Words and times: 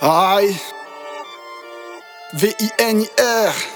Aïe. 0.00 0.54
V-I-N-I-R. 2.34 3.75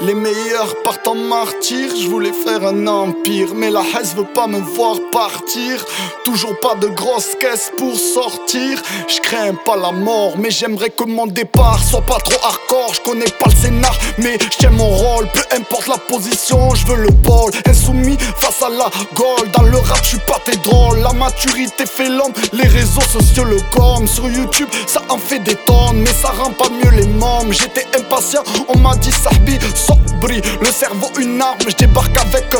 Les 0.00 0.14
meilleurs 0.14 0.76
partent 0.84 1.08
en 1.08 1.16
martyr, 1.16 1.90
je 2.00 2.06
voulais 2.06 2.32
faire 2.32 2.64
un 2.64 2.86
empire, 2.86 3.48
mais 3.56 3.68
la 3.68 3.80
haine 3.80 4.06
veut 4.16 4.32
pas 4.32 4.46
me 4.46 4.60
voir 4.60 4.96
partir. 5.10 5.84
Toujours 6.24 6.56
pas 6.60 6.76
de 6.76 6.86
grosse 6.86 7.34
caisse 7.40 7.72
pour 7.76 7.96
sortir. 7.96 8.80
Je 9.08 9.20
crains 9.20 9.54
pas 9.54 9.74
la 9.76 9.90
mort, 9.90 10.34
mais 10.38 10.52
j'aimerais 10.52 10.90
que 10.90 11.02
mon 11.02 11.26
départ 11.26 11.82
soit 11.82 12.02
pas 12.02 12.18
trop 12.18 12.40
hardcore. 12.44 12.94
Je 12.94 13.00
connais 13.00 13.30
pas 13.40 13.46
le 13.46 13.56
scénar, 13.56 13.98
mais 14.18 14.38
j'aime 14.60 14.76
mon 14.76 14.88
rôle. 14.88 15.26
Peu 15.34 15.42
importe 15.56 15.88
la 15.88 15.98
position, 15.98 16.72
je 16.76 16.86
veux 16.86 17.02
le 17.02 17.10
bol. 17.10 17.50
Insoumis 17.66 18.18
face 18.36 18.62
à 18.62 18.68
la 18.68 18.88
gold. 19.14 19.50
Dans 19.52 19.64
le 19.64 19.78
rap, 19.78 19.98
je 20.04 20.10
suis 20.10 20.18
pas 20.18 20.38
très 20.44 20.56
drôle. 20.58 20.98
La 21.00 21.12
maturité 21.12 21.86
fait 21.86 22.08
l'homme, 22.08 22.32
les 22.52 22.68
réseaux 22.68 23.00
sociaux 23.00 23.42
le 23.42 23.58
gomme. 23.76 24.06
Sur 24.06 24.30
YouTube, 24.30 24.68
ça 24.86 25.02
en 25.08 25.18
fait 25.18 25.40
des 25.40 25.56
tonnes, 25.56 25.96
mais 25.96 26.12
ça 26.22 26.28
rend 26.28 26.52
pas 26.52 26.68
mieux 26.68 26.90
les 26.90 27.08
mômes. 27.08 27.52
J'étais 27.52 27.86
impatient, 27.98 28.44
on 28.68 28.78
m'a 28.78 28.94
dit 28.94 29.10
Sahbi 29.10 29.58
le 30.60 30.70
cerveau 30.70 31.10
une 31.18 31.40
arme, 31.40 31.58
je 31.66 31.74
débarque 31.74 32.16
avec 32.18 32.54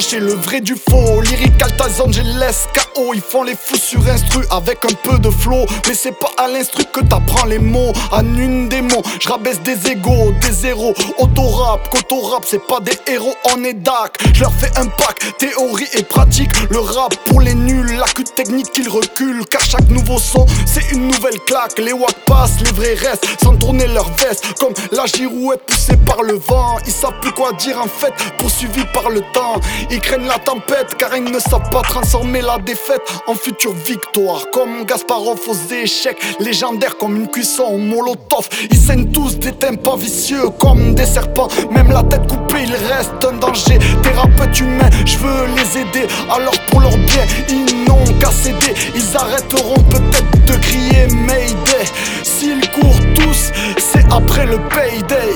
Trancher 0.00 0.20
le 0.20 0.32
vrai 0.32 0.62
du 0.62 0.76
faux. 0.76 1.20
Lyrique 1.20 1.60
Altaz 1.60 2.00
Angeles 2.00 2.68
KO 2.72 3.12
Ils 3.12 3.20
font 3.20 3.42
les 3.42 3.54
fous 3.54 3.76
sur 3.76 4.00
instru 4.08 4.42
avec 4.50 4.78
un 4.86 4.94
peu 4.94 5.18
de 5.18 5.28
flow. 5.28 5.66
Mais 5.86 5.92
c'est 5.92 6.18
pas 6.18 6.30
à 6.38 6.48
l'instru 6.48 6.84
que 6.90 7.00
t'apprends 7.00 7.44
les 7.44 7.58
mots. 7.58 7.92
En 8.10 8.24
une 8.34 8.66
démo, 8.70 9.02
je 9.20 9.28
rabaisse 9.28 9.60
des 9.60 9.90
égaux, 9.90 10.32
des 10.40 10.52
zéros. 10.52 10.94
Autorap, 11.18 11.86
rap 11.92 12.44
c'est 12.46 12.66
pas 12.66 12.80
des 12.80 12.96
héros 13.12 13.34
on 13.52 13.62
est 13.62 13.74
dac. 13.74 14.16
Je 14.32 14.40
leur 14.40 14.54
fais 14.54 14.70
un 14.78 14.86
pack, 14.86 15.36
théorie 15.36 15.88
et 15.92 16.02
pratique. 16.02 16.50
Le 16.70 16.78
rap 16.78 17.14
pour 17.26 17.42
les 17.42 17.54
nuls, 17.54 17.94
la 17.98 18.06
cul 18.06 18.24
technique 18.24 18.72
qu'ils 18.72 18.88
reculent. 18.88 19.44
Car 19.50 19.60
chaque 19.60 19.90
nouveau 19.90 20.18
son 20.18 20.46
c'est 20.64 20.92
une 20.92 21.08
nouvelle 21.08 21.38
claque. 21.46 21.78
Les 21.78 21.92
wack 21.92 22.14
passent, 22.24 22.58
les 22.64 22.72
vrais 22.72 22.94
restent 22.94 23.26
Sans 23.42 23.54
tourner 23.54 23.86
leur 23.88 24.10
veste. 24.14 24.46
Comme 24.58 24.72
la 24.92 25.04
girouette 25.04 25.60
poussée 25.66 25.98
par 26.06 26.22
le 26.22 26.38
vent. 26.38 26.78
Ils 26.86 26.92
savent 26.92 27.20
plus 27.20 27.32
quoi 27.32 27.52
dire 27.52 27.78
en 27.78 27.88
fait, 27.88 28.14
poursuivis 28.38 28.86
par 28.94 29.10
le 29.10 29.20
temps. 29.34 29.60
Ils 29.92 30.00
craignent 30.00 30.28
la 30.28 30.38
tempête 30.38 30.94
car 30.96 31.16
ils 31.16 31.24
ne 31.24 31.38
savent 31.40 31.68
pas 31.70 31.82
transformer 31.82 32.40
la 32.40 32.58
défaite 32.58 33.02
en 33.26 33.34
future 33.34 33.72
victoire. 33.72 34.46
Comme 34.52 34.84
Gasparov 34.84 35.40
aux 35.48 35.74
échecs, 35.74 36.18
légendaire 36.38 36.96
comme 36.96 37.16
une 37.16 37.28
cuisson 37.28 37.64
au 37.64 37.76
molotov. 37.76 38.48
Ils 38.70 38.76
saignent 38.76 39.10
tous 39.10 39.36
des 39.38 39.52
tympans 39.52 39.96
vicieux 39.96 40.48
comme 40.60 40.94
des 40.94 41.06
serpents. 41.06 41.48
Même 41.72 41.90
la 41.90 42.04
tête 42.04 42.26
coupée, 42.28 42.62
il 42.64 42.72
reste 42.72 43.24
un 43.28 43.38
danger. 43.38 43.78
Thérapeute 44.02 44.60
humain, 44.60 44.90
je 45.04 45.18
veux 45.18 45.46
les 45.56 45.80
aider. 45.80 46.06
Alors 46.30 46.58
pour 46.68 46.80
leur 46.80 46.96
bien, 46.96 47.24
ils 47.48 47.84
n'ont 47.84 48.18
qu'à 48.20 48.30
céder. 48.30 48.74
Ils 48.94 49.16
arrêteront 49.16 49.82
peut-être 49.90 50.46
de 50.46 50.52
crier 50.58 51.08
Mayday. 51.26 51.84
S'ils 52.22 52.70
courent 52.70 53.06
tous, 53.16 53.50
c'est 53.76 54.04
après 54.12 54.46
le 54.46 54.58
payday. 54.68 55.34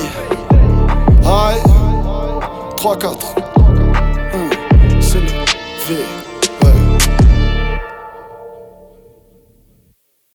Aïe, 1.25 1.61
3-4. 2.77 3.54
ver. 5.87 6.24